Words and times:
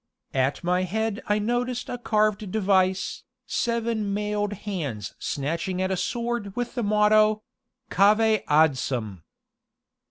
At 0.33 0.63
my 0.63 0.81
head 0.81 1.21
I 1.27 1.37
noticed 1.37 1.87
a 1.87 1.99
carved 1.99 2.49
device, 2.51 3.21
seven 3.45 4.11
mailed 4.15 4.53
hands 4.65 5.13
snatching 5.19 5.79
at 5.79 5.91
a 5.91 5.95
sword 5.95 6.55
with 6.55 6.73
the 6.73 6.81
motto: 6.81 7.43
"CAVE 7.91 8.41
ADSUM!" 8.47 9.21